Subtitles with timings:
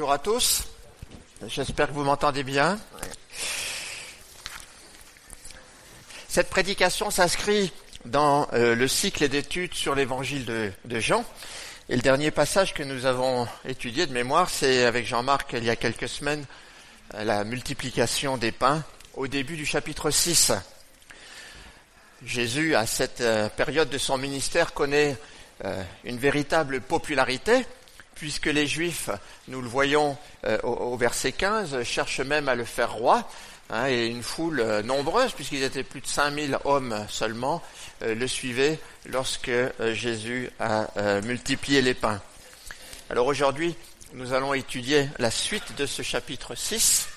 [0.00, 0.62] Bonjour à tous,
[1.46, 2.80] j'espère que vous m'entendez bien.
[6.26, 7.70] Cette prédication s'inscrit
[8.06, 11.22] dans euh, le cycle d'études sur l'évangile de, Jean.
[11.90, 15.70] Et le dernier passage que nous avons étudié de mémoire, c'est avec Jean-Marc il y
[15.70, 16.46] a quelques semaines,
[17.16, 18.82] euh, la multiplication des pains
[19.16, 20.52] au début du chapitre 6.
[22.24, 25.18] Jésus, à cette euh, période de son ministère, connaît
[26.04, 27.66] une véritable popularité
[28.20, 29.08] puisque les Juifs,
[29.48, 30.14] nous le voyons
[30.44, 33.26] euh, au, verset 15, cherchent même à le faire roi,
[33.70, 37.62] hein, et une foule euh, nombreuse, puisqu'ils étaient plus de 5000 hommes seulement,
[38.02, 39.50] euh, le suivaient lorsque
[39.92, 40.88] Jésus a
[41.22, 42.20] multiplié les pains.
[43.08, 43.74] Alors aujourd'hui,
[44.12, 47.08] nous allons étudier la suite de ce chapitre 6,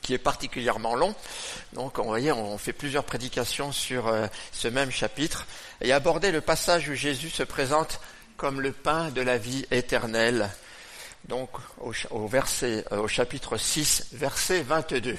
[0.00, 1.12] qui est particulièrement long.
[1.72, 4.14] Donc, on voyez, on fait plusieurs prédications sur
[4.52, 5.44] ce même chapitre
[5.80, 7.98] et aborder le passage où Jésus se présente
[8.44, 10.50] comme le pain de la vie éternelle.
[11.24, 11.48] Donc
[11.78, 15.16] au, verset, euh, au chapitre 6, verset 22.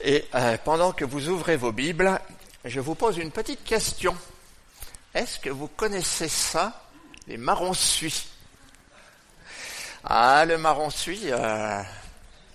[0.00, 2.18] Et euh, pendant que vous ouvrez vos Bibles,
[2.64, 4.16] je vous pose une petite question.
[5.12, 6.88] Est-ce que vous connaissez ça,
[7.26, 8.28] les marrons suis
[10.04, 11.82] Ah, le marron suis, euh,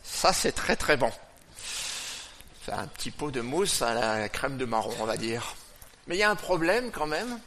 [0.02, 1.12] ça c'est très très bon.
[2.66, 5.56] C'est un petit pot de mousse à la crème de marron, on va dire.
[6.08, 7.40] Mais il y a un problème quand même,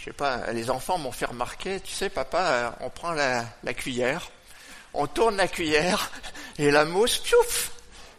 [0.00, 3.44] je sais pas, les enfants m'ont fait remarquer, tu sais, papa, euh, on prend la,
[3.74, 4.30] cuillère,
[4.94, 6.10] on tourne la cuillère,
[6.58, 7.72] et la mousse, piouf,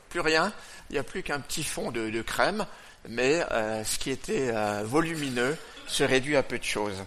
[0.09, 0.54] plus rien.
[0.90, 2.68] Il n'y a plus qu'un petit fond de, crème,
[3.09, 7.04] mais euh, ce qui était euh, volumineux se réduit à peu de choses.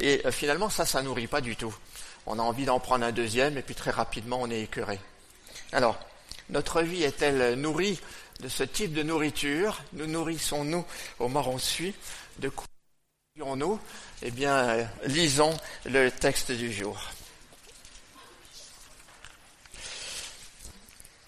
[0.00, 1.74] Et finalement, ça, ça nourrit pas du tout.
[2.26, 4.98] On a envie d'en prendre un deuxième, et puis très rapidement, on est écœuré.
[5.72, 6.00] Alors,
[6.50, 8.00] notre vie est-elle nourrie
[8.40, 9.80] de ce type de nourriture?
[9.92, 10.84] Nous nourrissons-nous
[11.20, 11.94] au marron suie
[12.38, 12.66] De quoi
[13.38, 13.78] nous
[14.22, 16.98] eh bien, euh, lisons le texte du jour.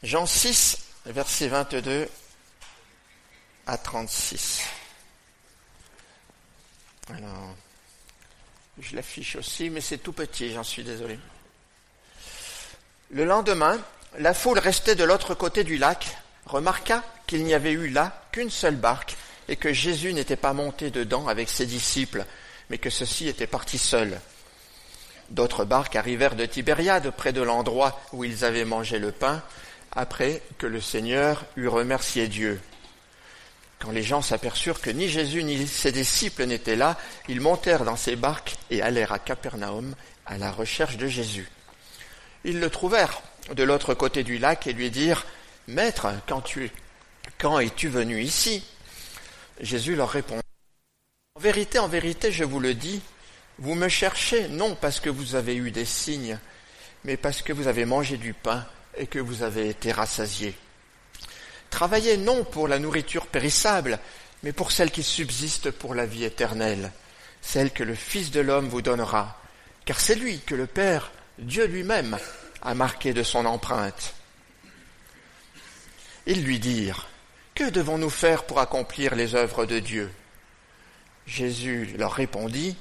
[0.03, 2.09] Jean 6, versets 22
[3.67, 4.63] à 36.
[7.11, 7.55] Alors,
[8.79, 11.19] je l'affiche aussi, mais c'est tout petit, j'en suis désolé.
[13.11, 13.79] Le lendemain,
[14.19, 16.17] la foule restait de l'autre côté du lac,
[16.47, 19.17] remarqua qu'il n'y avait eu là qu'une seule barque
[19.49, 22.25] et que Jésus n'était pas monté dedans avec ses disciples,
[22.71, 24.21] mais que ceux-ci étaient partis seuls.
[25.31, 29.43] D'autres barques arrivèrent de Tibériade, près de l'endroit où ils avaient mangé le pain,
[29.93, 32.61] après que le Seigneur eut remercié Dieu.
[33.79, 36.97] Quand les gens s'aperçurent que ni Jésus ni ses disciples n'étaient là,
[37.29, 39.95] ils montèrent dans ces barques et allèrent à Capernaum
[40.27, 41.49] à la recherche de Jésus.
[42.45, 43.23] Ils le trouvèrent
[43.55, 45.27] de l'autre côté du lac et lui dirent
[45.69, 46.43] Maître, quand,
[47.39, 48.65] quand es-tu venu ici?
[49.61, 50.39] Jésus leur répond
[51.39, 53.01] en vérité, en vérité, je vous le dis,
[53.59, 56.37] vous me cherchez non parce que vous avez eu des signes,
[57.05, 58.67] mais parce que vous avez mangé du pain
[58.97, 60.57] et que vous avez été rassasiés.
[61.71, 64.01] Travaillez non pour la nourriture périssable,
[64.43, 66.91] mais pour celle qui subsiste pour la vie éternelle,
[67.41, 69.41] celle que le Fils de l'homme vous donnera,
[69.85, 72.19] car c'est lui que le Père, Dieu lui-même,
[72.63, 74.15] a marqué de son empreinte.
[76.27, 77.09] Ils lui dirent,
[77.59, 80.13] Que devons-nous faire pour accomplir les œuvres de Dieu?
[81.27, 82.77] Jésus leur répondit,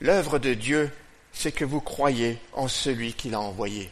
[0.00, 0.92] L'œuvre de Dieu,
[1.32, 3.90] c'est que vous croyez en celui qui l'a envoyé.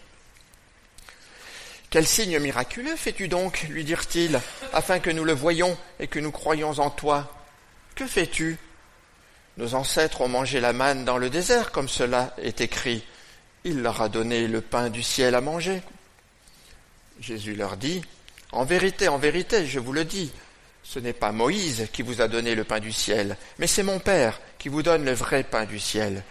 [1.90, 4.38] Quel signe miraculeux fais-tu donc lui dirent-ils,
[4.72, 7.36] afin que nous le voyions et que nous croyions en toi?
[7.96, 8.56] Que fais-tu?
[9.56, 13.04] Nos ancêtres ont mangé la manne dans le désert, comme cela est écrit.
[13.64, 15.82] Il leur a donné le pain du ciel à manger.
[17.18, 18.04] Jésus leur dit,
[18.52, 20.32] En vérité, en vérité, je vous le dis,
[20.82, 23.98] ce n'est pas Moïse qui vous a donné le pain du ciel, mais c'est mon
[23.98, 26.22] Père qui vous donne le vrai pain du ciel.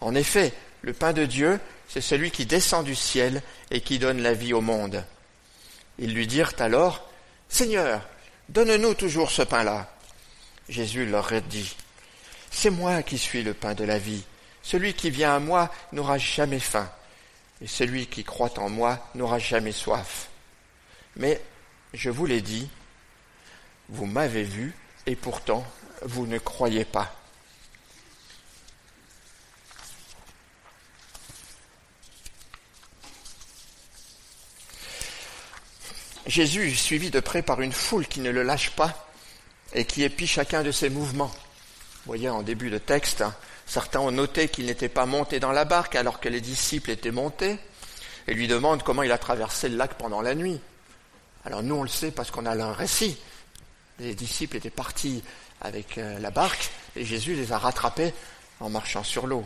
[0.00, 4.22] En effet, le pain de Dieu, c'est celui qui descend du ciel et qui donne
[4.22, 5.04] la vie au monde.
[5.98, 7.08] Ils lui dirent alors,
[7.48, 8.02] Seigneur,
[8.48, 9.90] donne-nous toujours ce pain-là.
[10.68, 11.74] Jésus leur dit,
[12.50, 14.24] C'est moi qui suis le pain de la vie.
[14.62, 16.90] Celui qui vient à moi n'aura jamais faim,
[17.60, 20.28] et celui qui croit en moi n'aura jamais soif.
[21.16, 21.40] Mais
[21.94, 22.68] je vous l'ai dit,
[23.88, 24.74] vous m'avez vu
[25.06, 25.64] et pourtant
[26.02, 27.14] vous ne croyez pas.
[36.26, 39.10] Jésus est suivi de près par une foule qui ne le lâche pas
[39.74, 41.26] et qui épie chacun de ses mouvements.
[41.30, 43.34] Vous voyez en début de texte, hein,
[43.66, 47.10] certains ont noté qu'il n'était pas monté dans la barque alors que les disciples étaient
[47.10, 47.58] montés
[48.28, 50.60] et lui demandent comment il a traversé le lac pendant la nuit.
[51.44, 53.18] Alors nous on le sait parce qu'on a un récit,
[53.98, 55.22] les disciples étaient partis
[55.60, 58.12] avec euh, la barque et Jésus les a rattrapés
[58.60, 59.44] en marchant sur l'eau.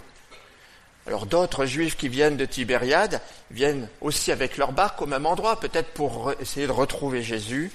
[1.07, 3.21] Alors d'autres juifs qui viennent de Tibériade
[3.51, 7.71] viennent aussi avec leur barque au même endroit, peut-être pour essayer de retrouver Jésus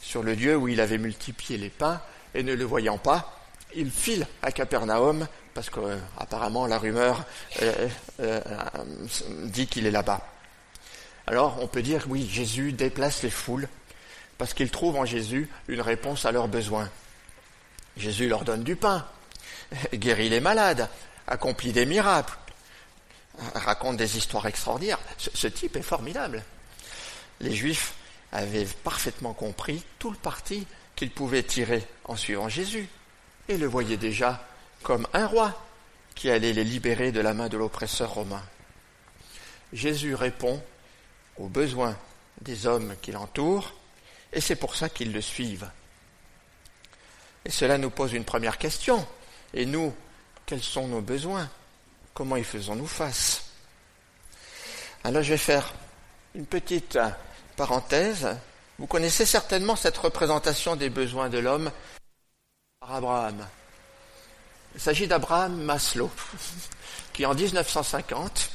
[0.00, 2.00] sur le lieu où il avait multiplié les pains,
[2.34, 3.38] et ne le voyant pas,
[3.74, 7.24] ils filent à Capernaum, parce qu'apparemment la rumeur
[7.60, 7.88] euh,
[8.20, 8.40] euh,
[9.44, 10.26] dit qu'il est là-bas.
[11.26, 13.68] Alors on peut dire, oui, Jésus déplace les foules,
[14.38, 16.90] parce qu'il trouve en Jésus une réponse à leurs besoins.
[17.96, 19.06] Jésus leur donne du pain,
[19.94, 20.88] guérit les malades,
[21.26, 22.36] accomplit des miracles,
[23.54, 24.98] raconte des histoires extraordinaires.
[25.18, 26.42] Ce, type est formidable.
[27.40, 27.94] Les Juifs
[28.32, 30.66] avaient parfaitement compris tout le parti
[30.96, 32.88] qu'ils pouvaient tirer en suivant Jésus
[33.48, 34.46] et le voyaient déjà
[34.82, 35.64] comme un roi
[36.14, 38.42] qui allait les libérer de la main de l'oppresseur romain.
[39.72, 40.62] Jésus répond
[41.36, 41.96] aux besoins
[42.40, 43.72] des hommes qui l'entourent
[44.32, 45.70] et c'est pour ça qu'ils le suivent.
[47.44, 49.06] Et cela nous pose une première question.
[49.52, 49.94] Et nous,
[50.46, 51.48] quels sont nos besoins?
[52.14, 53.44] Comment y faisons-nous face?
[55.04, 55.74] Alors je vais faire
[56.34, 56.98] une petite
[57.56, 58.28] parenthèse.
[58.78, 61.70] Vous connaissez certainement cette représentation des besoins de l'homme
[62.80, 63.46] par Abraham.
[64.74, 66.10] Il s'agit d'Abraham Maslow,
[67.12, 68.50] qui en 1950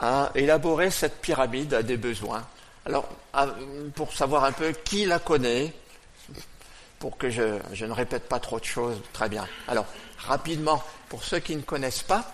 [0.00, 2.46] a élaboré cette pyramide des besoins.
[2.86, 3.08] Alors,
[3.94, 5.72] pour savoir un peu qui la connaît,
[6.98, 9.00] pour que je, ne répète pas trop de choses.
[9.12, 9.46] Très bien.
[9.68, 9.86] Alors,
[10.18, 12.32] rapidement, pour ceux qui ne connaissent pas,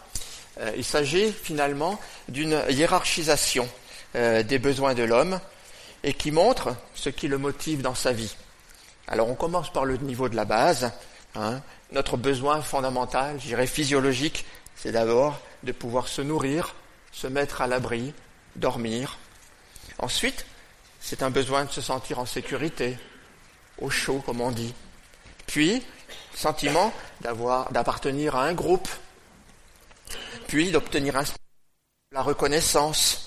[0.61, 1.99] euh, il s'agit finalement
[2.29, 3.69] d'une hiérarchisation
[4.15, 5.41] euh, des besoins de l'homme
[6.03, 8.37] et qui montre ce qui le motive dans sa vie.
[9.09, 10.93] Alors, on commence par le niveau de la base.
[11.35, 11.61] Hein.
[11.93, 14.47] Notre besoin fondamental, je dirais physiologique,
[14.77, 16.75] c'est d'abord de pouvoir se nourrir,
[17.13, 18.13] se mettre à l'abri,
[18.57, 19.19] dormir.
[19.99, 20.47] Ensuite,
[21.01, 22.99] c'est un besoin de se sentir en sécurité,
[23.79, 24.75] au chaud, comme on dit.
[25.47, 25.83] Puis,
[26.35, 28.89] sentiment d'avoir, d'appartenir à un groupe.
[30.47, 31.25] Puis, d'obtenir un,
[32.13, 33.27] la reconnaissance.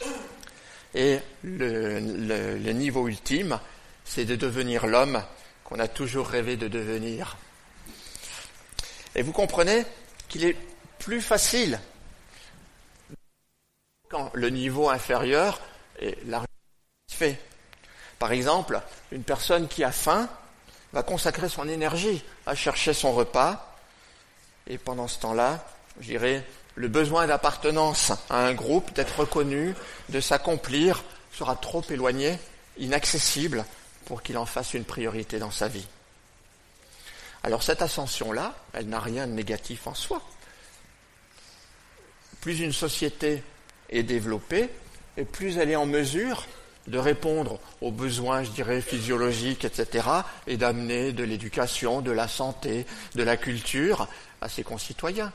[0.95, 3.59] Et le, le niveau ultime,
[4.05, 5.23] c'est de devenir l'homme
[5.63, 7.37] qu'on a toujours rêvé de devenir.
[9.15, 9.85] Et vous comprenez
[10.27, 10.57] qu'il est
[10.99, 11.79] plus facile
[14.13, 15.59] quand le niveau inférieur
[15.99, 16.43] est la
[17.11, 17.39] fait.
[18.19, 18.79] Par exemple,
[19.11, 20.29] une personne qui a faim
[20.93, 23.75] va consacrer son énergie à chercher son repas.
[24.67, 25.65] Et pendant ce temps-là,
[25.99, 26.45] je dirais,
[26.75, 29.73] le besoin d'appartenance à un groupe, d'être reconnu,
[30.09, 32.37] de s'accomplir, sera trop éloigné,
[32.77, 33.65] inaccessible,
[34.05, 35.87] pour qu'il en fasse une priorité dans sa vie.
[37.41, 40.21] Alors cette ascension-là, elle n'a rien de négatif en soi.
[42.41, 43.43] Plus une société
[43.93, 44.69] est développée,
[45.17, 46.47] et plus elle est en mesure
[46.87, 50.05] de répondre aux besoins, je dirais, physiologiques, etc.,
[50.47, 52.85] et d'amener de l'éducation, de la santé,
[53.15, 54.07] de la culture
[54.41, 55.31] à ses concitoyens.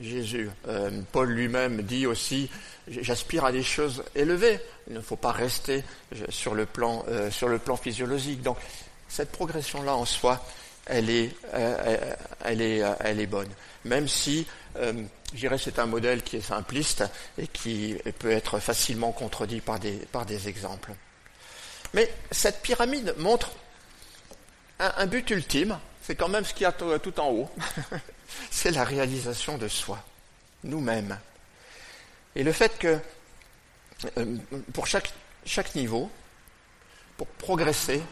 [0.00, 2.48] Jésus, euh, Paul lui-même dit aussi,
[2.88, 4.58] j'aspire à des choses élevées.
[4.88, 5.84] Il ne faut pas rester
[6.30, 8.42] sur le plan, euh, sur le plan physiologique.
[8.42, 8.56] Donc,
[9.08, 10.42] cette progression-là en soi,
[10.86, 12.60] elle est, euh, elle
[13.20, 13.50] est, bonne.
[13.84, 14.46] Même si
[14.76, 17.04] je dirais c'est un modèle qui est simpliste
[17.38, 20.92] et qui peut être facilement contredit par des, exemples.
[21.94, 23.50] Mais cette pyramide montre
[24.78, 27.50] un, but ultime, c'est quand même ce qu'il y a tout en haut,
[28.50, 30.02] c'est la réalisation de soi,
[30.64, 31.18] nous-mêmes.
[32.36, 32.98] Et le fait que
[34.16, 34.36] euh,
[34.72, 35.12] pour chaque,
[35.44, 36.10] chaque niveau,
[37.16, 38.02] pour progresser,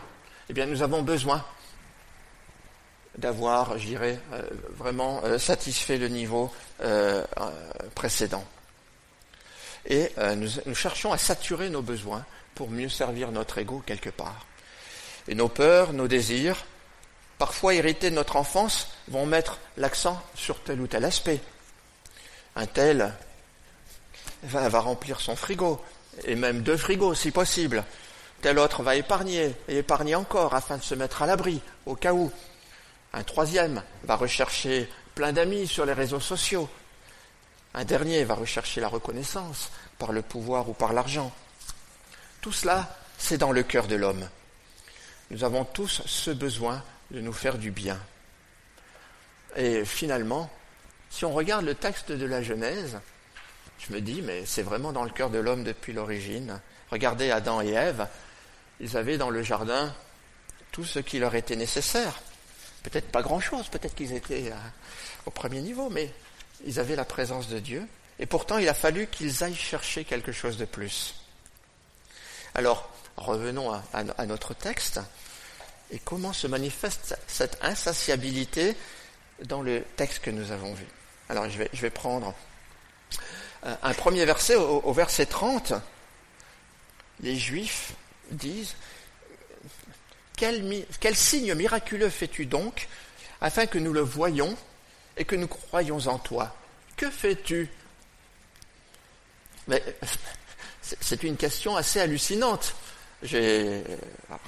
[0.48, 1.44] eh bien, nous avons besoin
[3.18, 4.42] d'avoir, je dirais, euh,
[4.76, 7.24] vraiment euh, satisfait le niveau euh,
[7.94, 8.44] précédent.
[9.90, 12.22] Et nous, cherchons à saturer nos besoins
[12.54, 14.44] pour mieux servir notre ego quelque part.
[15.28, 16.66] Et nos peurs, nos désirs,
[17.38, 21.40] parfois hérités de notre enfance, vont mettre l'accent sur tel ou tel aspect.
[22.54, 23.14] Un tel
[24.42, 25.82] va, va remplir son frigo,
[26.24, 27.82] et même deux frigos si possible.
[28.42, 32.12] Tel autre va épargner, et épargner encore afin de se mettre à l'abri, au cas
[32.12, 32.30] où.
[33.12, 36.68] Un troisième va rechercher plein d'amis sur les réseaux sociaux.
[37.74, 41.32] Un dernier va rechercher la reconnaissance par le pouvoir ou par l'argent.
[42.40, 44.28] Tout cela, c'est dans le cœur de l'homme.
[45.30, 47.98] Nous avons tous ce besoin de nous faire du bien.
[49.56, 50.50] Et finalement,
[51.10, 52.98] si on regarde le texte de la Genèse,
[53.78, 56.60] je me dis, mais c'est vraiment dans le cœur de l'homme depuis l'origine.
[56.90, 58.06] Regardez Adam et Ève,
[58.80, 59.94] ils avaient dans le jardin
[60.70, 62.20] tout ce qui leur était nécessaire.
[62.90, 64.56] Peut-être pas grand-chose, peut-être qu'ils étaient euh,
[65.26, 66.10] au premier niveau, mais
[66.64, 67.86] ils avaient la présence de Dieu.
[68.18, 71.14] Et pourtant, il a fallu qu'ils aillent chercher quelque chose de plus.
[72.54, 75.00] Alors, revenons à, notre texte.
[75.90, 78.76] Et comment se manifeste cette insatiabilité
[79.44, 80.86] dans le texte que nous avons vu?
[81.28, 82.34] Alors, je vais, je vais prendre
[83.62, 85.74] un premier verset, au, verset 30,
[87.20, 87.92] les Juifs
[88.30, 88.74] disent,
[90.38, 92.88] quel, signe miraculeux fais-tu donc
[93.40, 94.56] afin que nous le voyions
[95.16, 96.54] et que nous croyions en toi?
[96.96, 97.68] Que fais-tu?
[101.00, 102.74] C'est une question assez hallucinante.
[103.22, 103.82] J'ai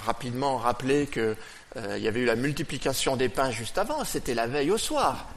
[0.04, 1.36] rapidement rappelé qu'il
[1.76, 5.28] euh, y avait eu la multiplication des pains juste avant, c'était la veille au soir.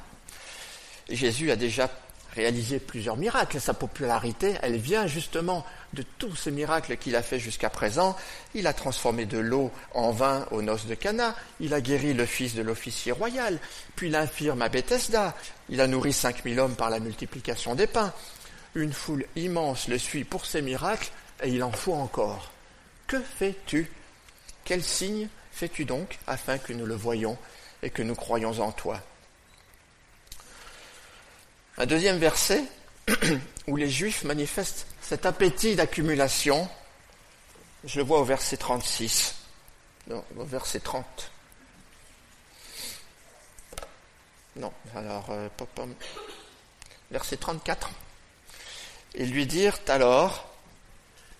[1.09, 1.89] Jésus a déjà
[2.35, 3.59] réalisé plusieurs miracles.
[3.59, 8.17] Sa popularité, elle vient justement de tous ces miracles qu'il a fait jusqu'à présent.
[8.53, 11.35] Il a transformé de l'eau en vin aux noces de Cana.
[11.59, 13.59] Il a guéri le fils de l'officier royal,
[13.95, 15.35] puis l'infirme à Bethesda.
[15.69, 18.13] Il a nourri cinq mille hommes par la multiplication des pains.
[18.75, 21.11] Une foule immense le suit pour ces miracles,
[21.43, 22.51] et il en faut encore.
[23.07, 23.91] Que fais-tu?
[24.65, 27.37] Quel signe fais-tu donc afin que nous le voyions
[27.83, 28.99] et que nous croyions en toi?
[31.77, 32.63] Un deuxième verset
[33.67, 36.69] où les Juifs manifestent cet appétit d'accumulation.
[37.83, 39.35] Je le vois au verset 36.
[40.07, 41.31] Non, au verset 30.
[44.55, 45.49] Non, alors, euh,
[47.09, 47.89] verset 34.
[49.15, 50.49] Ils lui dirent alors,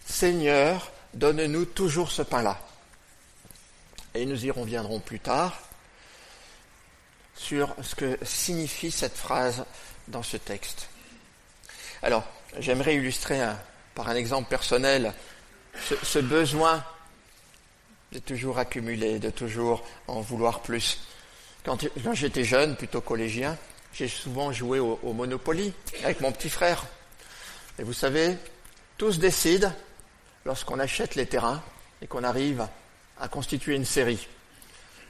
[0.06, 2.60] Seigneur, donne-nous toujours ce pain-là.
[4.14, 5.60] Et nous y reviendrons plus tard
[7.36, 9.66] sur ce que signifie cette phrase
[10.08, 10.88] dans ce texte.
[12.04, 12.26] Alors,
[12.60, 13.40] j'aimerais illustrer
[13.96, 15.14] par un exemple personnel
[16.04, 16.84] ce, besoin
[18.12, 21.00] de toujours accumuler, de toujours en vouloir plus.
[21.64, 21.80] Quand,
[22.12, 23.58] j'étais jeune, plutôt collégien,
[23.94, 25.72] j'ai souvent joué au, au, Monopoly
[26.04, 26.86] avec mon petit frère.
[27.80, 28.36] Et vous savez,
[28.98, 29.72] tout se décide
[30.44, 31.64] lorsqu'on achète les terrains
[32.02, 32.68] et qu'on arrive
[33.18, 34.28] à constituer une série.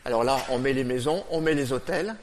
[0.06, 2.16] Alors là, on met les maisons, on met les hôtels,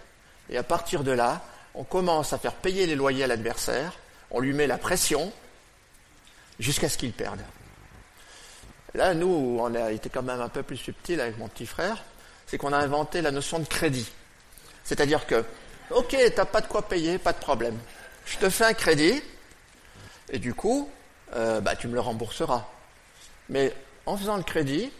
[0.48, 1.42] et à partir de là,
[1.74, 3.94] on commence à faire payer les loyers à l'adversaire,
[4.30, 5.32] on lui met la pression
[6.58, 7.40] jusqu'à ce qu'il perde.
[8.94, 12.02] Là, nous, on a été quand même un peu plus subtil avec mon petit frère,
[12.46, 14.10] c'est qu'on a inventé la notion de crédit.
[14.84, 15.44] C'est-à-dire que,
[15.90, 17.78] ok, t'as pas de quoi payer, pas de problème.
[18.26, 19.22] Je te fais un crédit,
[20.30, 20.90] et du coup,
[21.34, 22.68] euh, bah, tu me le rembourseras.
[23.49, 23.72] Mais
[24.06, 24.90] en faisant le crédit,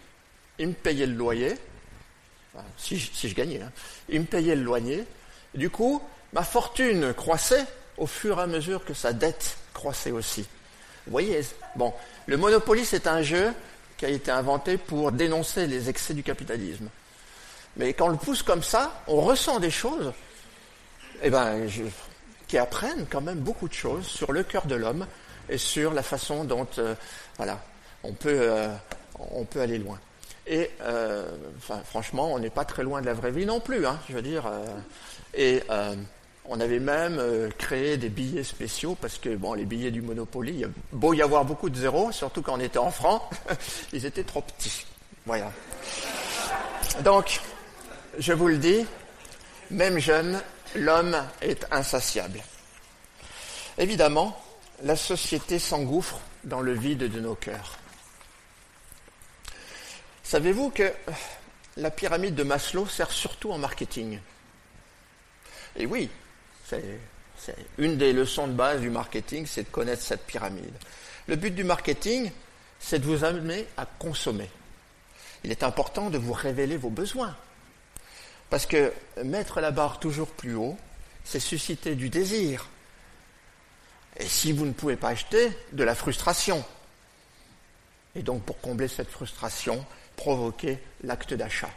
[0.59, 1.57] il me payait le loyer,
[2.77, 3.73] si, je gagnais, hein.
[4.09, 5.05] il me payait le loyer,
[5.55, 7.65] du coup, ma fortune croissait
[8.01, 10.41] au fur et à mesure que sa dette croissait aussi.
[11.07, 11.43] Vous voyez,
[11.77, 11.93] bon,
[12.27, 13.53] le Monopoly, c'est un jeu
[13.97, 16.89] qui a été inventé pour dénoncer les excès du capitalisme.
[17.77, 20.13] Mais quand on le pousse comme ça, on ressent des choses
[21.23, 21.69] eh ben,
[22.49, 25.07] qui apprennent quand même beaucoup de choses sur le cœur de l'homme
[25.51, 26.95] et sur la façon dont euh,
[27.37, 27.61] voilà,
[28.03, 28.75] on, peut, euh,
[29.19, 29.99] on peut aller loin.
[30.47, 31.31] Et euh,
[31.85, 33.87] franchement, on n'est pas très loin de la vraie vie non plus.
[33.87, 34.51] Hein, je veux dire,
[35.35, 35.63] et
[36.53, 40.53] on avait même euh, créé des billets spéciaux parce que bon, les billets du Monopoly,
[40.53, 43.23] il a beau y avoir beaucoup de zéros, surtout quand on était en francs,
[43.93, 44.85] ils étaient trop petits.
[45.27, 45.53] Voilà.
[47.05, 47.41] Donc,
[48.19, 48.85] je vous le dis,
[49.71, 50.43] même jeune,
[50.75, 52.43] l'homme est insatiable.
[53.79, 54.37] Évidemment,
[54.83, 57.79] la société s'engouffre dans le vide de nos cœurs.
[60.25, 60.93] Savez-vous que
[61.77, 64.19] la pyramide de Maslow sert surtout en marketing?
[65.77, 66.11] Et oui,
[67.37, 70.75] c'est une des leçons de base du marketing, c'est de connaître cette pyramide.
[71.27, 72.31] Le but du marketing,
[72.79, 74.51] c'est de vous amener à consommer.
[75.45, 77.37] Il est important de vous révéler vos besoins.
[78.51, 78.93] Parce que
[79.25, 80.77] mettre la barre toujours plus haut,
[81.25, 82.69] c'est susciter du désir.
[84.19, 86.65] Et si vous ne pouvez pas acheter, de la frustration.
[88.17, 89.85] Et donc pour combler cette frustration,
[90.17, 91.71] provoquer l'acte d'achat.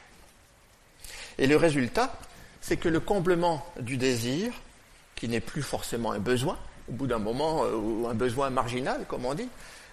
[1.37, 2.17] Et le résultat,
[2.59, 4.53] c'est que le comblement du désir
[5.15, 6.57] qui n'est plus forcément un besoin,
[6.89, 9.49] au bout d'un moment, euh, ou un besoin marginal, comme on dit,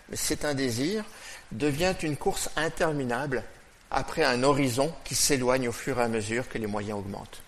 [0.08, 1.04] mais c'est un désir,
[1.52, 3.44] devient une course interminable
[3.90, 7.42] après un horizon qui s'éloigne au fur et à mesure que les moyens augmentent.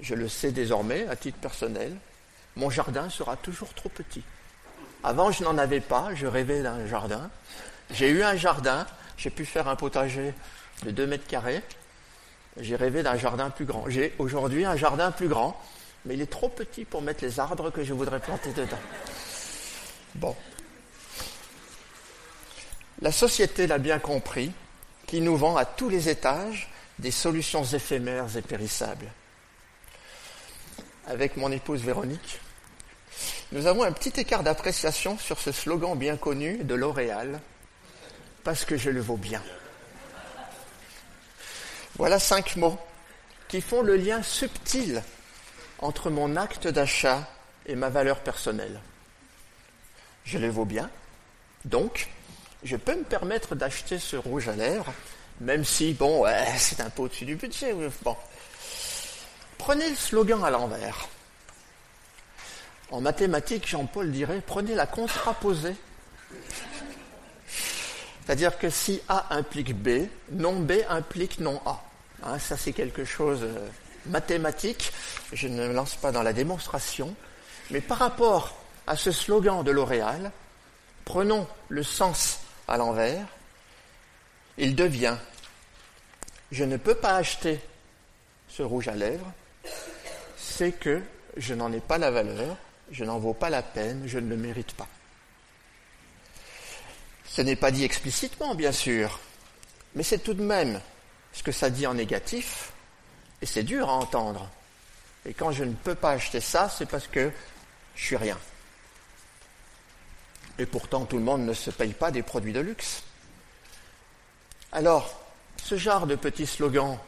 [0.00, 1.96] Je le sais désormais, à titre personnel,
[2.56, 4.22] mon jardin sera toujours trop petit.
[5.02, 7.30] Avant, je n'en avais pas, je rêvais d'un jardin.
[7.90, 10.34] J'ai eu un jardin, j'ai pu faire un potager
[10.84, 11.62] de 2 mètres carrés,
[12.60, 13.88] j'ai rêvé d'un jardin plus grand.
[13.88, 15.60] J'ai aujourd'hui un jardin plus grand,
[16.04, 18.78] mais il est trop petit pour mettre les arbres que je voudrais planter dedans.
[20.14, 20.34] Bon.
[23.00, 24.52] La société l'a bien compris,
[25.06, 29.06] qui nous vend à tous les étages des solutions éphémères et périssables.
[31.06, 32.40] Avec mon épouse Véronique,
[33.52, 37.40] nous avons un petit écart d'appréciation sur ce slogan bien connu de L'Oréal,
[38.44, 39.42] parce que je le vaux bien.
[41.98, 42.78] Voilà cinq mots
[43.48, 45.02] qui font le lien subtil
[45.80, 47.28] entre mon acte d'achat
[47.66, 48.80] et ma valeur personnelle.
[50.24, 50.88] Je les vaux bien,
[51.64, 52.08] donc
[52.62, 54.92] je peux me permettre d'acheter ce rouge à lèvres,
[55.40, 56.24] même si, bon,
[56.56, 57.74] c'est un peu au-dessus du budget.
[59.58, 61.08] Prenez le slogan à l'envers.
[62.90, 65.74] En mathématiques, Jean-Paul dirait, prenez la contraposée.
[68.24, 71.82] C'est-à-dire que si A implique B, non B implique non A.
[72.22, 73.68] Hein, ça, c'est quelque chose euh,
[74.06, 74.92] mathématique.
[75.32, 77.14] Je ne me lance pas dans la démonstration.
[77.70, 78.56] Mais par rapport
[78.86, 80.32] à ce slogan de L'Oréal,
[81.04, 83.26] prenons le sens à l'envers.
[84.56, 85.16] Il devient
[86.50, 87.60] je ne peux pas acheter
[88.48, 89.30] ce rouge à lèvres,
[90.36, 91.02] c'est que
[91.36, 92.56] je n'en ai pas la valeur,
[92.90, 94.88] je n'en vaux pas la peine, je ne le mérite pas.
[97.26, 99.20] Ce n'est pas dit explicitement, bien sûr,
[99.94, 100.80] mais c'est tout de même
[101.38, 102.72] ce que ça dit en négatif,
[103.40, 104.50] et c'est dur à entendre.
[105.24, 107.30] Et quand je ne peux pas acheter ça, c'est parce que
[107.94, 108.36] je suis rien.
[110.58, 113.04] Et pourtant, tout le monde ne se paye pas des produits de luxe.
[114.72, 115.16] Alors,
[115.62, 116.98] ce genre de petit slogan,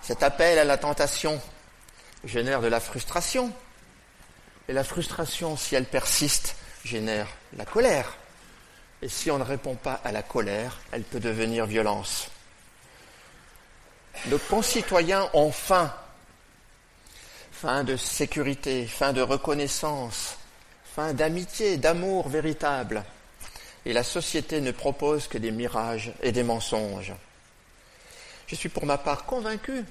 [0.00, 1.42] cet appel à la tentation,
[2.22, 3.52] génère de la frustration.
[4.68, 6.54] Et la frustration, si elle persiste,
[6.84, 7.26] génère
[7.56, 8.14] la colère.
[9.02, 12.28] Et si on ne répond pas à la colère, elle peut devenir violence.
[14.26, 15.92] Nos concitoyens ont faim.
[17.50, 20.36] Faim de sécurité, faim de reconnaissance,
[20.84, 23.04] faim d'amitié, d'amour véritable.
[23.84, 27.12] Et la société ne propose que des mirages et des mensonges.
[28.46, 29.84] Je suis pour ma part convaincu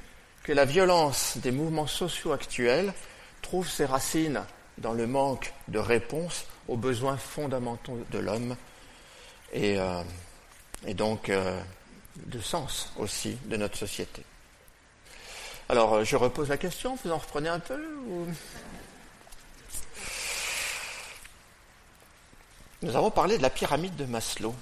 [0.44, 2.94] que la violence des mouvements sociaux actuels
[3.42, 4.44] trouve ses racines
[4.78, 8.56] dans le manque de réponse aux besoins fondamentaux de l'homme
[9.52, 10.02] et, euh,
[10.94, 11.60] donc euh,
[12.26, 14.24] de sens aussi de notre société.
[15.70, 17.82] Alors, euh, je repose la question, vous en reprenez un peu
[22.82, 24.56] Nous avons parlé de la pyramide de Maslow.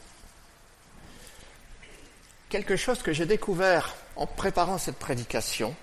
[2.50, 5.74] Quelque chose que j'ai découvert en préparant cette prédication,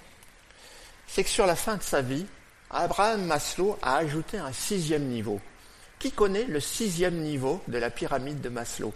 [1.06, 2.26] c'est que sur la fin de sa vie,
[2.70, 5.40] Abraham Maslow a ajouté un sixième niveau.
[5.98, 8.92] Qui connaît le sixième niveau de la pyramide de Maslow?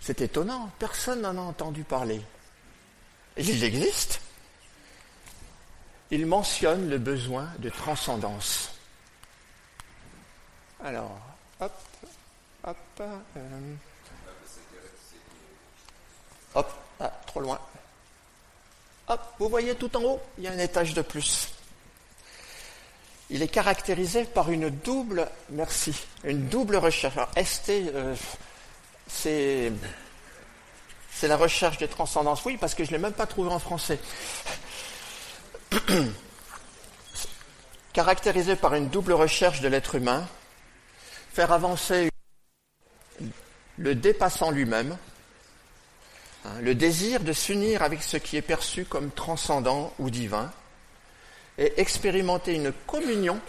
[0.00, 2.20] C'est étonnant, personne n'en a entendu parler.
[3.36, 4.20] Il existe.
[6.10, 8.70] Il mentionne le besoin de transcendance.
[10.82, 11.18] Alors,
[11.60, 11.72] hop,
[12.64, 13.74] hop, euh,
[16.54, 17.60] hop, ah, trop loin.
[19.08, 21.48] Hop, vous voyez tout en haut, il y a un étage de plus.
[23.30, 27.16] Il est caractérisé par une double, merci, une double recherche.
[27.16, 28.14] Alors, ST, euh,
[29.08, 29.72] c'est,
[31.22, 32.44] la recherche de transcendance.
[32.44, 33.98] Oui, parce que je ne l'ai même pas trouvé en français.
[37.92, 40.24] caractérisé par une double recherche de l'être humain,
[41.32, 42.10] faire avancer
[43.76, 44.96] le dépassant lui-même,
[46.44, 50.52] hein, le désir de s'unir avec ce qui est perçu comme transcendant ou divin,
[51.58, 53.40] et expérimenter une communion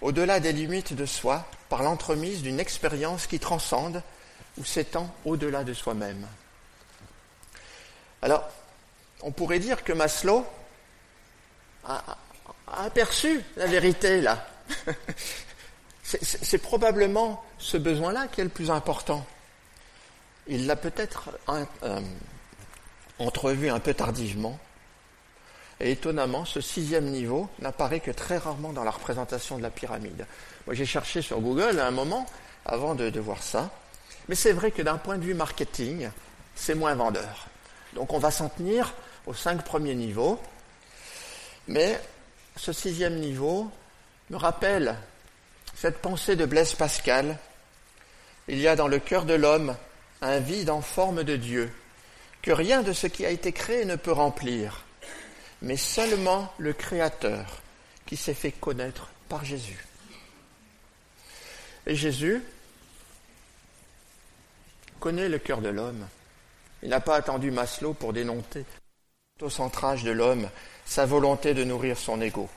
[0.00, 4.02] au-delà des limites de soi par l'entremise d'une expérience qui transcende
[4.60, 6.26] ou s'étend au-delà de soi-même.
[8.20, 8.46] Alors,
[9.22, 10.46] on pourrait dire que Maslow
[11.84, 12.18] a,
[12.66, 14.46] aperçu la vérité là.
[16.02, 19.24] C'est probablement ce besoin-là qui est le plus important.
[20.48, 22.00] Il l'a peut-être euh,
[23.20, 24.58] entrevu un peu tardivement.
[25.78, 30.26] Et étonnamment, ce sixième niveau n'apparaît que très rarement dans la représentation de la pyramide.
[30.66, 32.26] Moi, j'ai cherché sur Google à un moment
[32.66, 33.70] avant de voir ça.
[34.30, 36.08] Mais c'est vrai que d'un point de vue marketing,
[36.54, 37.48] c'est moins vendeur.
[37.94, 38.94] Donc on va s'en tenir
[39.26, 40.40] aux cinq premiers niveaux.
[41.66, 42.00] Mais
[42.54, 43.68] ce sixième niveau
[44.30, 44.94] me rappelle
[45.74, 47.38] cette pensée de Blaise Pascal,
[48.46, 49.76] il y a dans le cœur de l'homme
[50.22, 51.72] un vide en forme de Dieu,
[52.40, 54.84] que rien de ce qui a été créé ne peut remplir,
[55.60, 57.62] mais seulement le Créateur
[58.06, 59.84] qui s'est fait connaître par Jésus.
[61.88, 62.44] Et Jésus
[65.00, 66.06] connaît le cœur de l'homme.
[66.82, 68.64] Il n'a pas attendu Maslow pour dénoncer
[69.40, 70.48] au centrage de l'homme
[70.84, 72.48] sa volonté de nourrir son ego.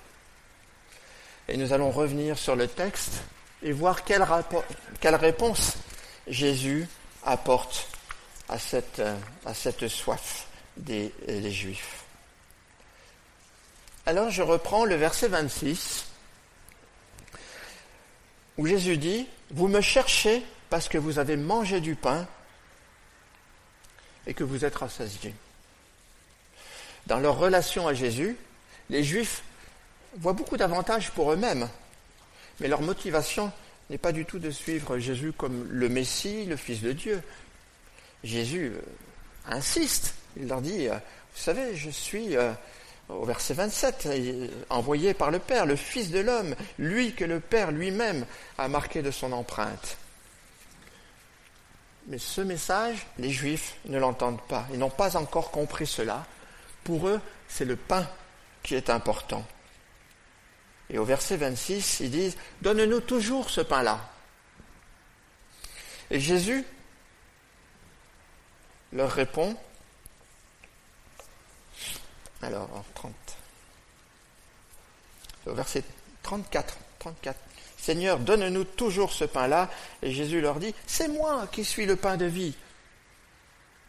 [1.48, 3.24] Et nous allons revenir sur le texte
[3.64, 4.24] et voir quelle,
[5.16, 5.78] réponse
[6.28, 6.88] Jésus
[7.26, 7.88] apporte
[8.50, 11.12] à cette, soif des
[11.52, 12.04] Juifs.
[14.06, 16.06] Alors je reprends le verset 26
[18.58, 22.26] où Jésus dit, Vous me cherchez parce que vous avez mangé du pain
[24.26, 25.36] et que vous êtes rassasiés.
[27.06, 28.36] Dans leur relation à Jésus,
[28.90, 29.44] les Juifs
[30.18, 31.70] voient beaucoup d'avantages pour eux-mêmes,
[32.60, 33.52] mais leur motivation
[33.92, 37.22] n'est pas du tout de suivre Jésus comme le Messie, le Fils de Dieu.
[38.24, 38.82] Jésus euh,
[39.46, 42.52] insiste, il leur dit, euh, vous savez, je suis, euh,
[43.10, 44.10] au verset 27,
[44.72, 48.26] envoyé par le Père, le Fils de l'homme, lui que le Père lui-même
[48.58, 49.98] a marqué de son empreinte.
[52.08, 54.68] Mais ce message, les Juifs ne l'entendent pas.
[54.72, 56.26] Ils n'ont pas encore compris cela.
[56.84, 58.08] Pour eux, c'est le pain
[58.62, 59.46] qui est important.
[60.90, 64.00] Et au verset 26, ils disent, Donne-nous toujours ce pain-là.
[66.12, 66.66] Et Jésus
[68.92, 69.56] leur répond,
[72.42, 73.14] alors, 30,
[75.46, 75.84] au verset
[76.22, 77.40] 34, 34,
[77.84, 79.70] Seigneur, donne-nous toujours ce pain-là.
[80.02, 82.56] Et Jésus leur dit, c'est moi qui suis le pain de vie.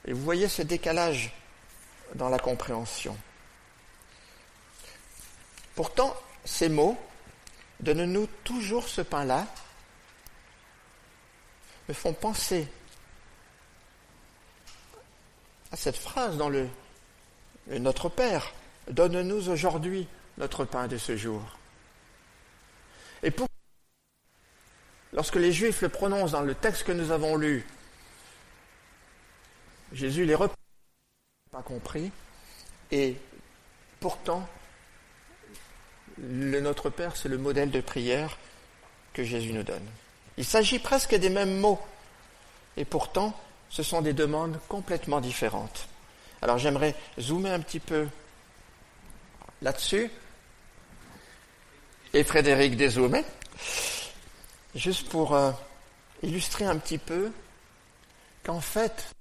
[0.05, 1.33] Et vous voyez ce décalage
[2.17, 3.17] dans la compréhension.
[5.77, 6.13] Pourtant,
[6.45, 6.99] ces mots,
[7.79, 9.47] donne-nous toujours ce pain-là,
[11.89, 12.67] me font penser
[15.71, 16.69] à cette phrase dans le,
[17.69, 18.55] Notre Père,
[18.89, 21.43] donne-nous aujourd'hui notre pain de ce jour.
[23.23, 23.47] Et pour,
[25.15, 27.67] lorsque les Juifs le prononcent dans le texte que nous avons lu,
[29.93, 30.57] Jésus les reprend,
[31.51, 32.11] pas compris,
[32.91, 33.17] et
[34.01, 34.47] pourtant,
[36.19, 38.37] le Notre Père, c'est le modèle de prière
[39.13, 39.87] que Jésus nous donne.
[40.37, 41.81] Il s'agit presque des mêmes mots,
[42.77, 43.39] et pourtant,
[43.71, 45.89] ce sont des demandes complètement différentes.
[46.43, 48.07] Alors j'aimerais zoomer un petit peu
[49.63, 50.11] là-dessus.
[52.13, 53.25] Et Frédéric dézoomer,
[54.75, 55.53] juste pour euh,
[56.23, 57.31] illustrer un petit peu
[58.45, 59.15] qu'en fait,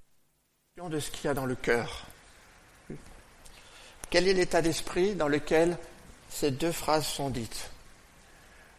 [0.78, 2.06] de ce qu'il y a dans le cœur.
[4.10, 5.78] Quel est l'état d'esprit dans lequel
[6.30, 7.70] ces deux phrases sont dites?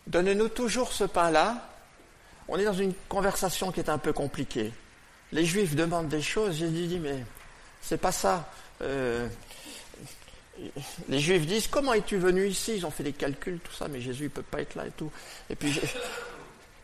[0.07, 1.71] Donne-nous toujours ce pain-là.
[2.49, 4.73] On est dans une conversation qui est un peu compliquée
[5.35, 7.25] les Juifs demandent des choses, Jésus dit, mais
[7.83, 8.49] c'est pas ça.
[8.83, 9.29] Euh,
[11.09, 12.77] les Juifs disent, comment es-tu venu ici?
[12.77, 14.93] Ils ont fait des calculs, tout ça, mais Jésus ne peut pas être là et
[14.93, 15.11] tout.
[15.51, 15.73] Et puis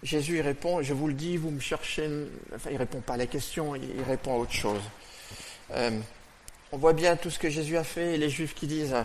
[0.03, 2.09] Jésus il répond, je vous le dis, vous me cherchez.
[2.55, 4.83] Enfin, il répond pas à la question, il répond à autre chose.
[5.73, 5.99] Euh,
[6.73, 8.97] on voit bien tout ce que Jésus a fait les Juifs qui disent,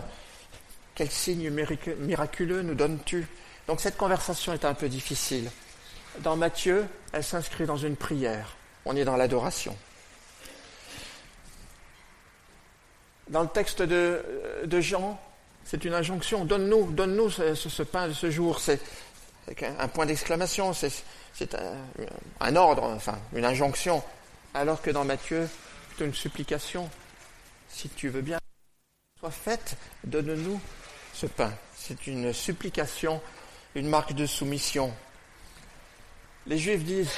[0.94, 1.50] quel signe
[2.00, 3.26] miraculeux nous donnes-tu?
[3.66, 5.50] Donc cette conversation est un peu difficile.
[6.20, 8.56] Dans Matthieu, elle s'inscrit dans une prière
[8.86, 9.76] on est dans l'adoration.
[13.28, 14.22] Dans le texte de,
[14.80, 15.20] Jean,
[15.64, 16.44] c'est une injonction.
[16.44, 18.60] Donne-nous, donne-nous ce, pain de ce jour.
[19.78, 20.72] Un, point d'exclamation.
[20.72, 21.56] C'est
[22.40, 24.02] un, ordre, enfin, une injonction.
[24.54, 25.48] Alors que dans Matthieu,
[25.96, 26.88] c'est une supplication.
[27.68, 28.38] Si tu veux bien,
[29.20, 30.60] soit faite, donne-nous
[31.12, 31.52] ce pain.
[31.76, 33.20] C'est une supplication,
[33.74, 34.92] une marque de soumission.
[36.46, 37.10] Les Juifs disent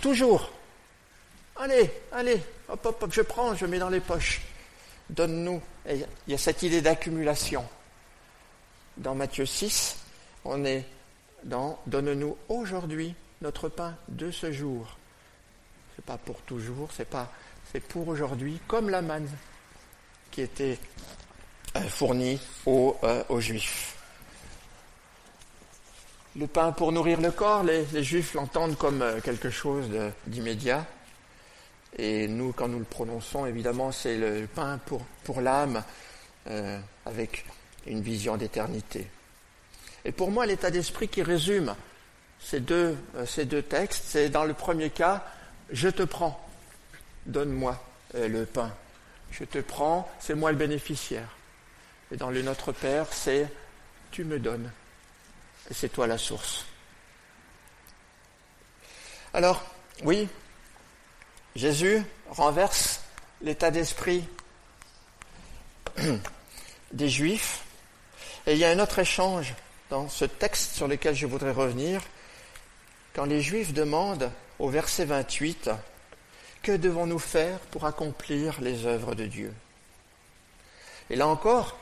[0.00, 0.50] toujours,
[1.58, 4.42] Allez, allez, hop, hop, hop, je prends, je mets dans les poches.
[5.08, 5.62] Donne-nous.
[5.88, 7.64] Il y a cette idée d'accumulation.
[8.98, 9.96] Dans Matthieu 6,
[10.44, 10.84] on est
[11.44, 14.96] dans Donne-nous aujourd'hui notre pain de ce jour.
[15.94, 17.30] C'est pas pour toujours, c'est pas,
[17.72, 19.28] c'est pour aujourd'hui, comme la manne
[20.30, 20.78] qui était
[21.76, 23.96] euh, fournie aux, euh, aux, Juifs.
[26.36, 29.88] Le pain pour nourrir le corps, les, Juifs l'entendent comme euh, quelque chose
[30.26, 30.84] d'immédiat.
[31.98, 34.78] Et nous, quand nous le prononçons, évidemment, c'est le pain
[35.24, 35.82] pour, l'âme,
[37.06, 37.46] avec
[37.86, 39.08] une vision d'éternité.
[40.06, 41.74] Et pour moi, l'état d'esprit qui résume
[42.38, 45.26] ces deux, euh, ces deux textes, c'est dans le premier cas,
[45.72, 46.48] je te prends,
[47.26, 48.72] donne-moi euh, le pain.
[49.32, 51.28] Je te prends, c'est moi le bénéficiaire.
[52.12, 53.48] Et dans le Notre Père, c'est
[54.12, 54.70] tu me donnes.
[55.68, 56.66] Et c'est toi la source.
[59.34, 59.60] Alors,
[60.04, 60.28] oui,
[61.56, 63.00] Jésus renverse
[63.42, 64.24] l'état d'esprit
[66.92, 67.64] des Juifs.
[68.46, 69.52] Et il y a un autre échange
[69.90, 72.02] dans ce texte sur lequel je voudrais revenir.
[73.14, 75.70] Quand les Juifs demandent au verset 28,
[76.62, 79.52] Que devons-nous faire pour accomplir les œuvres de Dieu?
[81.10, 81.76] Et là encore,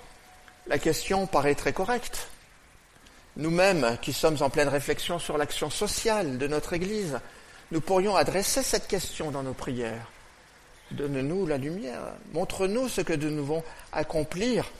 [0.66, 2.28] la question paraît très correcte.
[3.36, 7.18] Nous-mêmes, qui sommes en pleine réflexion sur l'action sociale de notre Église,
[7.70, 10.10] nous pourrions adresser cette question dans nos prières.
[10.90, 14.70] Donne-nous la lumière, montre-nous ce que nous devons accomplir.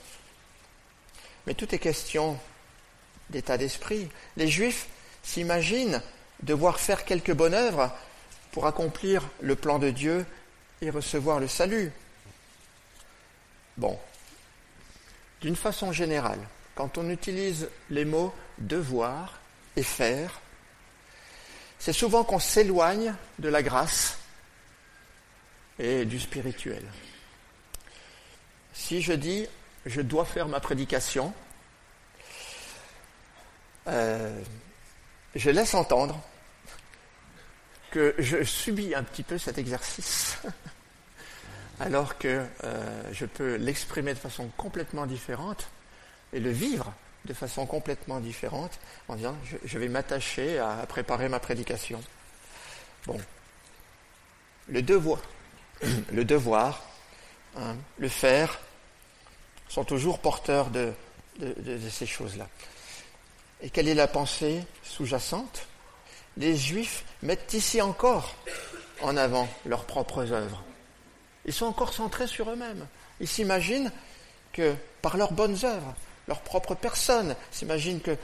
[1.47, 2.37] Mais tout est question
[3.29, 4.09] d'état d'esprit.
[4.37, 4.87] Les Juifs
[5.23, 6.01] s'imaginent
[6.43, 7.91] devoir faire quelques bonnes œuvres
[8.51, 10.25] pour accomplir le plan de Dieu
[10.81, 11.91] et recevoir le salut.
[13.77, 13.99] Bon,
[15.41, 16.39] d'une façon générale,
[16.75, 19.39] quand on utilise les mots devoir
[19.75, 20.41] et faire,
[21.79, 24.17] c'est souvent qu'on s'éloigne de la grâce
[25.77, 26.83] et du spirituel.
[28.73, 29.47] Si je dis
[29.85, 31.33] je dois faire ma prédication,
[33.87, 34.41] euh,
[35.35, 36.19] je laisse entendre
[37.91, 40.37] que je subis un petit peu cet exercice,
[41.79, 45.69] alors que euh, je peux l'exprimer de façon complètement différente
[46.33, 46.93] et le vivre
[47.25, 52.01] de façon complètement différente en disant je, vais m'attacher à, préparer ma prédication.
[53.05, 53.19] Bon,
[54.67, 55.21] le devoir,
[56.11, 56.83] le devoir,
[57.57, 58.59] hein, le faire,
[59.69, 60.93] sont toujours porteurs de
[61.89, 62.47] ces choses-là.
[63.61, 65.67] Et quelle est la pensée sous-jacente?
[66.37, 68.35] Les Juifs mettent ici encore
[69.01, 70.63] en avant leurs propres œuvres.
[71.45, 72.87] Ils sont encore centrés sur eux-mêmes.
[73.19, 73.91] Ils s'imaginent
[74.51, 75.93] que par leurs bonnes œuvres,
[76.27, 78.17] leur propre personne, s'imaginent que,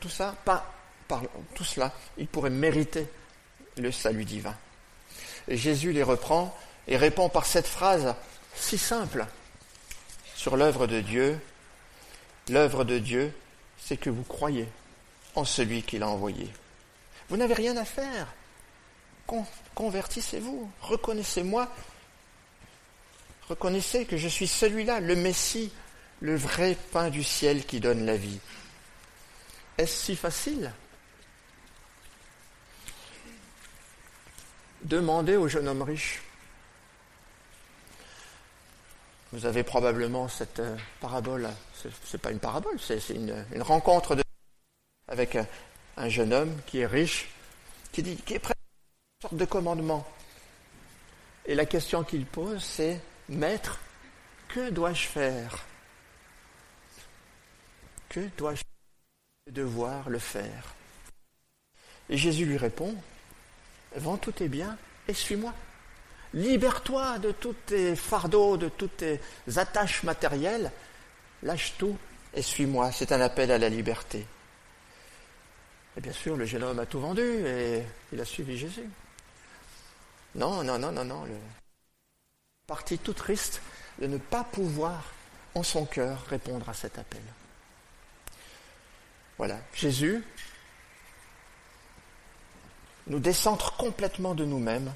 [0.00, 0.72] tout ça, pas
[1.08, 1.22] par
[1.54, 3.06] tout cela, ils pourraient mériter
[3.76, 4.54] le salut divin.
[5.48, 6.56] Jésus les reprend
[6.88, 8.14] et répond par cette phrase
[8.54, 9.26] si simple
[10.34, 11.40] sur l'œuvre de Dieu.
[12.48, 13.32] L'œuvre de Dieu,
[13.86, 14.66] c'est que vous croyez
[15.36, 16.50] en celui qui l'a envoyé.
[17.28, 18.26] Vous n'avez rien à faire.
[19.74, 21.68] Convertissez-vous, reconnaissez-moi,
[23.48, 25.72] reconnaissez que je suis celui-là, le Messie,
[26.20, 28.40] le vrai pain du ciel qui donne la vie.
[29.78, 30.72] Est-ce si facile?
[34.82, 36.22] Demandez au jeune homme riche.
[39.32, 44.22] Vous avez probablement cette euh, parabole, ce n'est pas une parabole, c'est une, rencontre de
[45.08, 45.36] avec
[45.96, 47.28] un, jeune homme qui est riche,
[47.92, 50.06] qui, dit, qui est prêt à une sorte de commandement.
[51.46, 53.80] Et la question qu'il pose, c'est Maître,
[54.48, 55.64] que dois-je faire?
[58.08, 58.62] Que dois-je
[59.50, 60.74] devoir le faire?
[62.08, 62.94] Et Jésus lui répond
[63.96, 64.76] Vends tous tes biens
[65.08, 65.52] et suis-moi.
[66.34, 69.20] Libère-toi de tous tes fardeaux, de toutes tes
[69.56, 70.70] attaches matérielles.
[71.42, 71.96] Lâche tout
[72.34, 72.92] et suis-moi.
[72.92, 74.26] C'est un appel à la liberté.
[75.96, 78.88] Et bien sûr, le jeune homme a tout vendu et il a suivi Jésus.
[80.34, 81.24] Non, non, non, non, non.
[81.24, 81.34] Le...
[82.66, 83.62] Parti tout triste
[83.98, 85.04] de ne pas pouvoir
[85.54, 87.22] en son cœur répondre à cet appel.
[89.38, 90.22] Voilà, Jésus
[93.06, 94.92] nous décentre complètement de nous-mêmes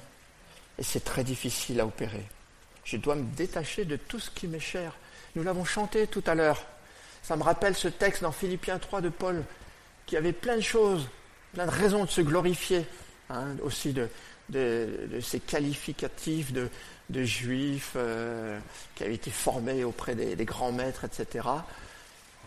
[0.81, 2.25] et c'est très difficile à opérer.
[2.85, 4.95] Je dois me détacher de tout ce qui m'est cher.
[5.35, 6.65] Nous l'avons chanté tout à l'heure.
[7.21, 9.43] Ça me rappelle ce texte dans Philippiens 3 de Paul
[10.07, 11.07] qui avait plein de choses,
[11.53, 12.83] plein de raisons de se glorifier,
[13.29, 14.09] hein, aussi de,
[15.21, 16.67] ces qualificatifs de,
[17.23, 18.59] juifs euh,
[18.95, 21.47] qui avaient été formés auprès des, grands maîtres, etc.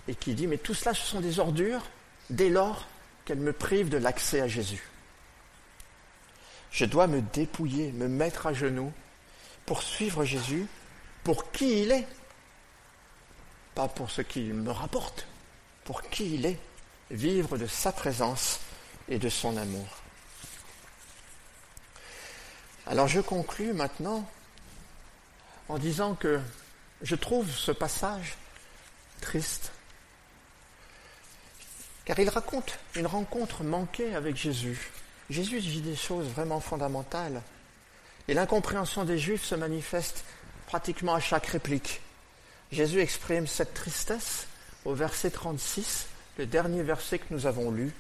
[0.09, 1.83] Et qui dit, mais tout cela, ce sont des ordures
[2.31, 2.88] dès lors
[3.27, 4.83] qu'elles me privent de l'accès à Jésus.
[6.75, 8.93] Je dois me dépouiller, me mettre à genoux
[9.65, 10.67] pour suivre Jésus
[11.23, 12.07] pour qui il est,
[13.77, 15.29] pas pour ce qu'il me rapporte,
[15.85, 16.59] pour qui il est
[17.13, 18.59] vivre de sa présence
[19.09, 19.87] et de son amour.
[22.89, 24.29] Alors je conclus maintenant
[25.69, 26.41] en disant que
[27.03, 28.37] je trouve ce passage
[29.21, 29.71] triste,
[32.05, 34.91] car il raconte une rencontre manquée avec Jésus.
[35.35, 37.42] Jésus dit des choses vraiment fondamentales,
[38.29, 40.25] et l'incompréhension des Juifs se manifeste
[40.68, 42.03] pratiquement à chaque réplique.
[42.70, 44.47] Jésus exprime cette tristesse
[44.85, 46.07] au verset 36
[46.38, 47.92] le dernier verset que nous avons lu.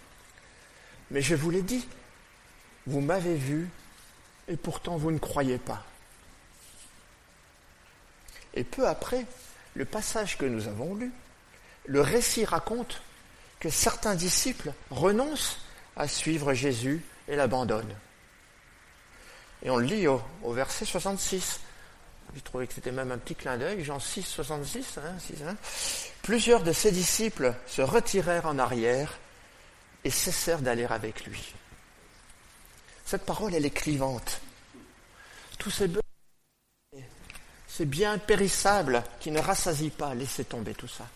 [1.10, 1.88] Mais je vous l'ai dit,
[2.86, 3.68] vous m'avez vu
[4.46, 5.84] et pourtant vous ne croyez pas.
[8.54, 9.26] Et peu après,
[9.74, 11.10] le passage que nous avons lu,
[11.86, 13.02] le récit raconte
[13.58, 15.58] que certains disciples renoncent
[15.96, 17.96] à suivre Jésus et l'abandonnent.
[19.62, 21.60] Et on le lit au, verset 66.
[22.34, 24.98] J'ai trouvé que c'était même un petit clin d'œil, Jean 6, 66.
[24.98, 25.56] Hein, 6, hein.
[26.22, 29.18] Plusieurs de ses disciples se retirèrent en arrière
[30.04, 31.54] et cessèrent d'aller avec lui.
[33.04, 34.40] Cette parole, elle est clivante.
[35.58, 35.88] Tous ces
[37.76, 41.08] c'est bien périssable qui ne rassasie pas, laissez tomber tout ça.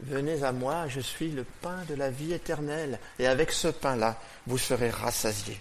[0.00, 4.20] Venez à moi, je suis le pain de la vie éternelle, et avec ce pain-là,
[4.46, 5.60] vous serez rassasiés.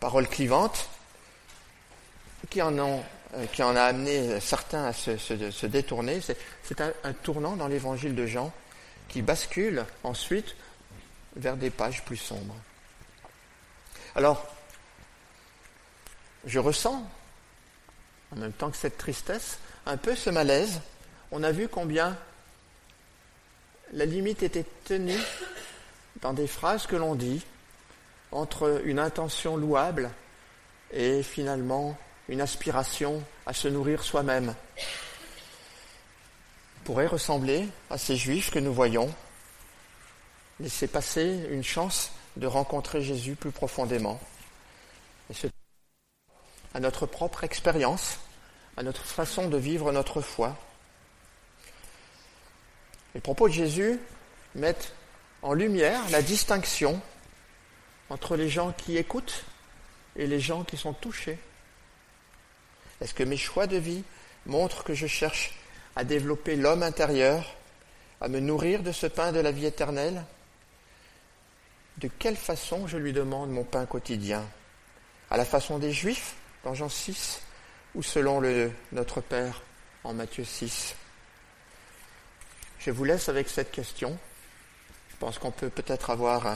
[0.00, 0.88] Parole clivante,
[2.50, 3.02] qui en, euh,
[3.58, 6.20] a amené certains à se, détourner.
[6.20, 8.52] C'est un, tournant dans l'évangile de Jean
[9.08, 10.56] qui bascule ensuite
[11.36, 12.56] vers des pages plus sombres.
[14.16, 14.46] Alors,
[16.44, 17.08] je ressens,
[18.32, 20.80] en même temps que cette tristesse, un peu ce malaise
[21.36, 22.16] on a vu combien
[23.92, 25.20] la limite était tenue
[26.22, 27.44] dans des phrases que l'on dit
[28.32, 30.10] entre une intention louable
[30.92, 31.98] et finalement
[32.30, 34.54] une aspiration à se nourrir soi-même.
[36.84, 39.14] Pourrait ressembler à ces juifs que nous voyons,
[40.58, 44.18] laisser passer une chance de rencontrer Jésus plus profondément
[45.28, 45.48] et ce
[46.72, 48.20] à notre propre expérience,
[48.78, 50.56] à notre façon de vivre notre foi.
[53.16, 53.98] Les propos de Jésus
[54.56, 54.92] mettent
[55.40, 57.00] en lumière la distinction
[58.10, 59.46] entre les gens qui écoutent
[60.16, 61.38] et les gens qui sont touchés.
[63.00, 64.04] Est-ce que mes choix de vie
[64.44, 65.54] montrent que je cherche
[65.96, 67.56] à développer l'homme intérieur,
[68.20, 70.22] à me nourrir de ce pain de la vie éternelle?
[71.96, 74.44] De quelle façon je lui demande mon pain quotidien?
[75.30, 77.40] À la façon des Juifs dans Jean 6
[77.94, 78.42] ou selon
[78.92, 79.62] Notre Père
[80.04, 80.96] en Matthieu 6
[82.86, 84.16] Je vous laisse avec cette question.
[85.10, 86.46] Je pense qu'on peut peut-être avoir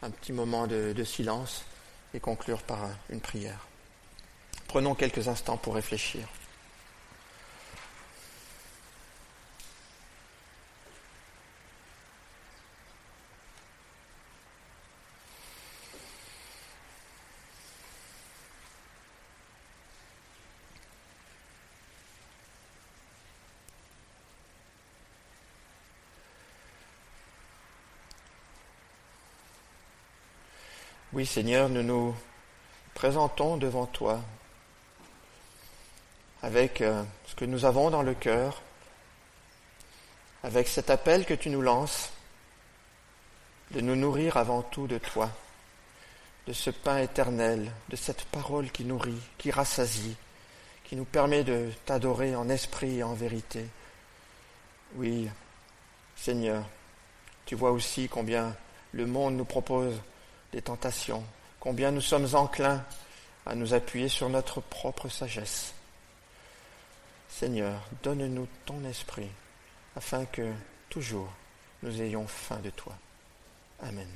[0.00, 1.64] un, petit moment de silence
[2.14, 3.66] et conclure par une prière.
[4.68, 6.28] Prenons quelques instants pour réfléchir.
[31.16, 32.14] Oui Seigneur, nous nous
[32.92, 34.20] présentons devant toi
[36.42, 38.60] avec euh, ce que nous avons dans le cœur,
[40.42, 42.12] avec cet appel que tu nous lances
[43.70, 45.30] de nous nourrir avant tout de toi,
[46.46, 50.16] de ce pain éternel, de cette parole qui nourrit, qui rassasie,
[50.84, 53.64] qui nous permet de t'adorer en esprit et en vérité.
[54.96, 55.30] Oui,
[56.14, 56.62] Seigneur,
[57.46, 58.54] tu vois aussi combien
[58.92, 59.98] le monde nous propose
[60.56, 61.22] des tentations,
[61.60, 62.82] combien nous sommes enclins
[63.44, 65.74] à nous appuyer sur notre propre sagesse.
[67.28, 69.28] Seigneur, donne-nous ton esprit
[69.96, 70.50] afin que
[70.88, 71.28] toujours
[71.82, 72.94] nous ayons faim de toi.
[73.82, 74.08] Amen.